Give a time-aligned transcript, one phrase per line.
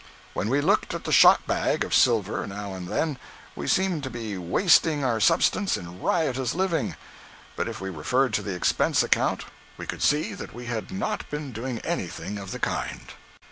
[0.33, 3.19] When we looked at the shot bag of silver, now and then,
[3.55, 6.95] we seemed to be wasting our substance in riotous living,
[7.55, 9.45] but if we referred to the expense account
[9.77, 13.13] we could see that we had not been doing anything of the kind.